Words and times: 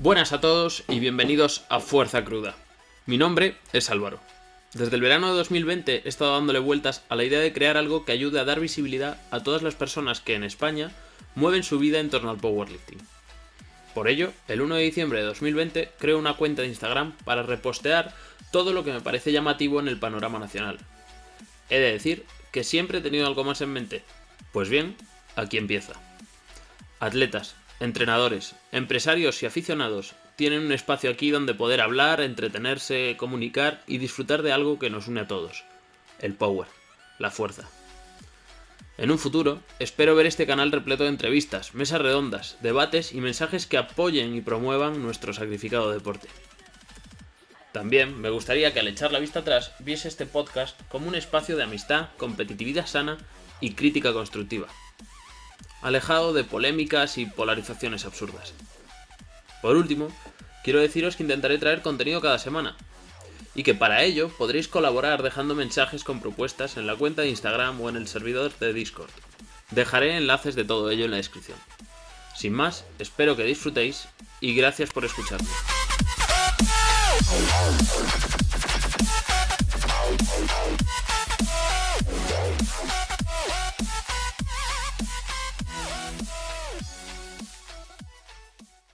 Buenas 0.00 0.32
a 0.32 0.40
todos 0.40 0.84
y 0.86 1.00
bienvenidos 1.00 1.64
a 1.68 1.80
Fuerza 1.80 2.24
Cruda. 2.24 2.54
Mi 3.06 3.18
nombre 3.18 3.56
es 3.72 3.90
Álvaro. 3.90 4.20
Desde 4.72 4.94
el 4.94 5.02
verano 5.02 5.28
de 5.28 5.36
2020 5.38 6.02
he 6.04 6.08
estado 6.08 6.34
dándole 6.34 6.60
vueltas 6.60 7.02
a 7.08 7.16
la 7.16 7.24
idea 7.24 7.40
de 7.40 7.52
crear 7.52 7.76
algo 7.76 8.04
que 8.04 8.12
ayude 8.12 8.38
a 8.38 8.44
dar 8.44 8.60
visibilidad 8.60 9.20
a 9.32 9.42
todas 9.42 9.62
las 9.62 9.74
personas 9.74 10.20
que 10.20 10.36
en 10.36 10.44
España 10.44 10.92
mueven 11.34 11.64
su 11.64 11.80
vida 11.80 11.98
en 11.98 12.10
torno 12.10 12.30
al 12.30 12.36
powerlifting. 12.36 13.00
Por 13.92 14.06
ello, 14.06 14.32
el 14.46 14.60
1 14.60 14.76
de 14.76 14.82
diciembre 14.82 15.18
de 15.18 15.26
2020 15.26 15.90
creo 15.98 16.16
una 16.16 16.34
cuenta 16.34 16.62
de 16.62 16.68
Instagram 16.68 17.16
para 17.24 17.42
repostear 17.42 18.14
todo 18.52 18.72
lo 18.72 18.84
que 18.84 18.92
me 18.92 19.00
parece 19.00 19.32
llamativo 19.32 19.80
en 19.80 19.88
el 19.88 19.98
panorama 19.98 20.38
nacional. 20.38 20.78
He 21.70 21.80
de 21.80 21.90
decir 21.90 22.24
que 22.52 22.62
siempre 22.62 22.98
he 22.98 23.02
tenido 23.02 23.26
algo 23.26 23.42
más 23.42 23.62
en 23.62 23.72
mente. 23.72 24.04
Pues 24.52 24.68
bien, 24.68 24.94
aquí 25.34 25.58
empieza. 25.58 25.94
Atletas, 27.00 27.56
entrenadores, 27.80 28.54
empresarios 28.72 29.42
y 29.42 29.46
aficionados 29.46 30.14
tienen 30.36 30.66
un 30.66 30.72
espacio 30.72 31.10
aquí 31.10 31.30
donde 31.30 31.54
poder 31.54 31.80
hablar, 31.80 32.20
entretenerse, 32.20 33.16
comunicar 33.18 33.82
y 33.86 33.98
disfrutar 33.98 34.42
de 34.42 34.52
algo 34.52 34.78
que 34.78 34.90
nos 34.90 35.08
une 35.08 35.20
a 35.20 35.26
todos. 35.26 35.64
El 36.20 36.34
power, 36.34 36.68
la 37.18 37.30
fuerza. 37.30 37.68
En 38.98 39.10
un 39.12 39.18
futuro, 39.18 39.60
espero 39.78 40.16
ver 40.16 40.26
este 40.26 40.46
canal 40.46 40.72
repleto 40.72 41.04
de 41.04 41.10
entrevistas, 41.10 41.74
mesas 41.74 42.00
redondas, 42.00 42.56
debates 42.62 43.12
y 43.12 43.20
mensajes 43.20 43.66
que 43.66 43.78
apoyen 43.78 44.34
y 44.34 44.40
promuevan 44.40 45.02
nuestro 45.02 45.32
sacrificado 45.32 45.92
deporte. 45.92 46.28
También 47.72 48.20
me 48.20 48.30
gustaría 48.30 48.72
que 48.72 48.80
al 48.80 48.88
echar 48.88 49.12
la 49.12 49.20
vista 49.20 49.40
atrás 49.40 49.72
viese 49.78 50.08
este 50.08 50.26
podcast 50.26 50.80
como 50.88 51.06
un 51.06 51.14
espacio 51.14 51.56
de 51.56 51.62
amistad, 51.62 52.08
competitividad 52.16 52.86
sana 52.86 53.18
y 53.60 53.74
crítica 53.74 54.12
constructiva, 54.12 54.66
alejado 55.82 56.32
de 56.32 56.44
polémicas 56.44 57.18
y 57.18 57.26
polarizaciones 57.26 58.04
absurdas. 58.04 58.54
Por 59.62 59.76
último, 59.76 60.08
quiero 60.64 60.80
deciros 60.80 61.16
que 61.16 61.22
intentaré 61.22 61.58
traer 61.58 61.82
contenido 61.82 62.20
cada 62.20 62.38
semana, 62.38 62.76
y 63.54 63.64
que 63.64 63.74
para 63.74 64.04
ello 64.04 64.28
podréis 64.28 64.68
colaborar 64.68 65.22
dejando 65.22 65.56
mensajes 65.56 66.04
con 66.04 66.20
propuestas 66.20 66.76
en 66.76 66.86
la 66.86 66.94
cuenta 66.94 67.22
de 67.22 67.28
Instagram 67.30 67.80
o 67.80 67.88
en 67.88 67.96
el 67.96 68.06
servidor 68.06 68.56
de 68.60 68.72
Discord. 68.72 69.10
Dejaré 69.72 70.16
enlaces 70.16 70.54
de 70.54 70.64
todo 70.64 70.90
ello 70.90 71.06
en 71.06 71.10
la 71.10 71.16
descripción. 71.16 71.58
Sin 72.36 72.52
más, 72.52 72.84
espero 73.00 73.36
que 73.36 73.42
disfrutéis 73.42 74.06
y 74.40 74.54
gracias 74.54 74.90
por 74.90 75.04
escucharme. 75.04 75.48